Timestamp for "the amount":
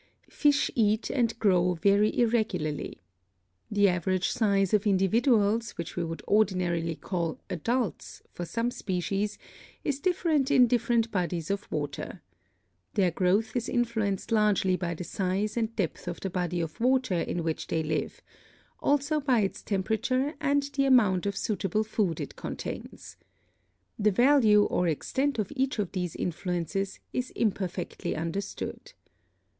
20.63-21.27